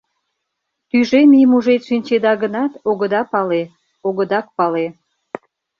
[0.89, 3.61] —Тӱжем ий мужед шинчеда гынат, огыда пале,
[4.07, 4.87] огыдак пале!